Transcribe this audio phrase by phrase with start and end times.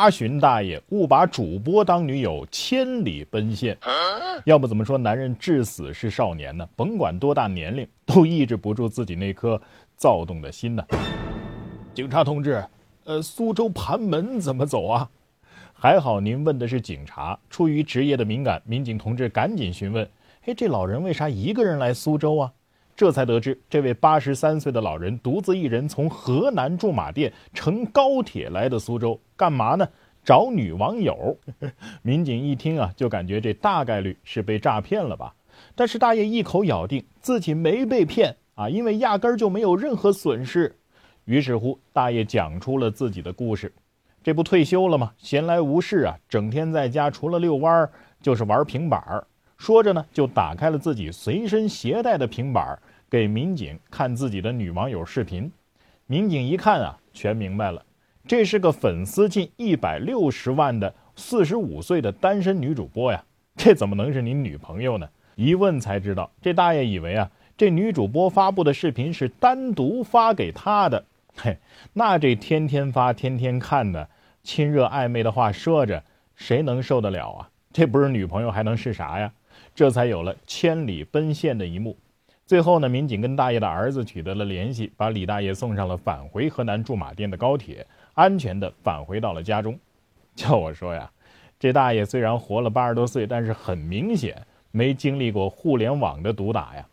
[0.00, 3.76] 阿寻大爷误把主播当女友，千里奔现。
[4.46, 6.66] 要不怎么说男人至死是少年呢？
[6.74, 9.60] 甭管多大年龄，都抑制不住自己那颗
[9.98, 10.82] 躁动的心呢。
[11.92, 12.64] 警察同志，
[13.04, 15.10] 呃，苏州盘门怎么走啊？
[15.74, 20.08] 还好您问的是警察，出于职业的敏感，民警同志赶紧询问。
[20.40, 22.50] 嘿，这老人为啥一个人来苏州啊？
[23.00, 29.88] 这才得知，这位八十三岁的老人独自一人从河南驻马店乘高铁来的苏州，干嘛呢？
[30.22, 31.34] 找女网友。
[32.04, 35.34] 民警一听啊，就感觉这大概率是被诈骗了吧？
[35.74, 40.76] 但是大爷一口咬定自己没被骗啊，因为压根儿就没有任何损失。
[41.24, 43.72] 于是乎，大爷讲出了自己的故事。
[44.22, 45.12] 这不退休了吗？
[45.16, 47.90] 闲来无事啊，整天在家除了遛弯儿
[48.20, 49.26] 就是玩平板儿。
[49.56, 52.78] 说着呢，就打开了自己随身携带的平板儿。
[53.10, 55.50] 给民警看自己的女网友视频，
[56.06, 57.84] 民警一看啊，全明白了，
[58.24, 63.24] 这是个粉丝近一百六十万的四十五岁的单身女主播呀，
[63.56, 65.08] 这怎么能是您女朋友呢？
[65.34, 71.58] 一问才知道，这大爷以为啊，这女主播发布的视频是单独发给他的，嘿，
[71.94, 74.08] 那这天天发、天天看的
[74.44, 76.04] 亲热暧昧的话说着，
[76.36, 77.50] 谁能受得了啊？
[77.72, 79.32] 这不是女朋友还能是啥呀？
[79.74, 81.96] 这才有了千里奔现的一幕。
[82.50, 89.78] 最后呢，民警跟大爷的儿子取得了联系，把李大爷送上了返回河南驻马店的高铁，安全的返回到了家中。
[90.34, 91.08] 叫我说呀，
[91.60, 96.84] 这大爷虽然活了八十多岁，但是很明显没经历过互联网的毒打呀。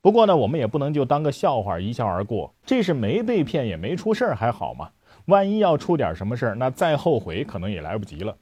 [0.00, 2.54] 不过呢，我们也不能就当个笑话一笑而过。
[2.64, 4.88] 这是没被骗也没出事儿，还好嘛。
[5.26, 8.34] 万一要出点什么事儿，那再后悔可能也来不及了。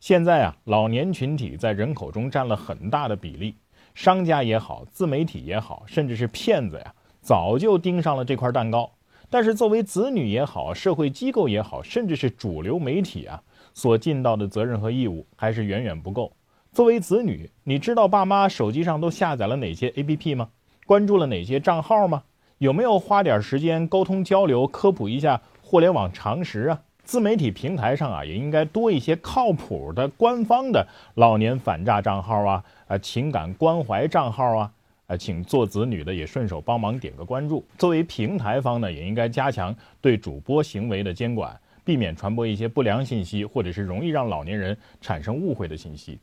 [0.00, 3.54] 现在啊，老年群体在人口中占了很大的比例。
[3.94, 8.90] 商家也好，自媒体也好，甚至是骗子呀，早就盯上了这块蛋糕。
[9.28, 13.42] 但是作为子女也好，社会机构也好，甚至是主流媒体啊，
[13.74, 16.32] 所尽到的责任和义务还是远远不够。
[16.72, 20.48] 作为子女，你知道爸妈手机上都下载了哪些 APP 吗？
[20.86, 22.24] 关注了哪些账号吗？
[22.58, 26.80] 有没有花点时间沟通交流，科普一下互联网常识啊？
[27.10, 34.72] 自媒体平台上啊，也应该多一些靠谱的官方的老年反诈账号啊，啊，情感关怀账号啊，
[35.08, 37.66] 啊，请做子女的也顺手帮忙点个关注。
[37.76, 46.16] 作为平台方呢，也应该加强对主播行为的监管，避免传播一些不良信息或者是容易让老年人产生误会的信息。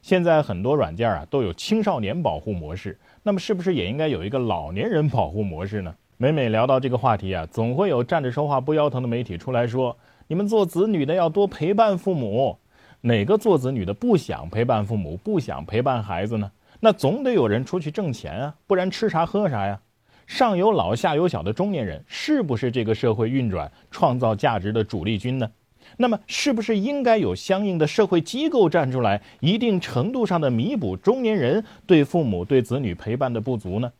[0.00, 5.94] 现在很多软件啊都有青少年保护模式，那么是不是也应该有一个老年人保护模式呢？
[6.16, 9.94] 每每聊到这个话题啊，总会有站着说话不腰疼的媒体出来说。
[10.30, 12.56] 你们做子女的要多陪伴父母，
[13.00, 16.52] 哪个做子女的不想陪伴父母、不想陪伴孩子呢？
[16.78, 19.80] 那总得有人出去挣钱啊，不然吃啥喝啥呀？
[20.28, 25.50] 上有老下有小的中年人，是不是这个社会运转、创造价值的主力军呢？
[25.96, 33.90] 那么，是不是应该有相应的社会机构站出来，一定程度上的弥补中年人对父母、对子女陪伴的不足呢？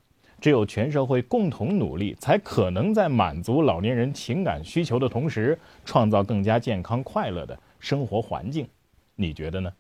[0.41, 8.67] 只有全社会共同努力，才可能在满足老年人情感需求的同时，创造更加健康快乐的生活环境。
[9.17, 9.71] 你觉得呢？